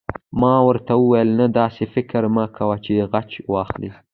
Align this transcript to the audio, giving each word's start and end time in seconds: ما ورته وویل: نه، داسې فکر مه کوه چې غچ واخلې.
ما 0.41 0.53
ورته 0.67 0.91
وویل: 0.97 1.29
نه، 1.39 1.45
داسې 1.59 1.83
فکر 1.93 2.21
مه 2.35 2.43
کوه 2.57 2.75
چې 2.85 2.93
غچ 3.11 3.31
واخلې. 3.53 3.89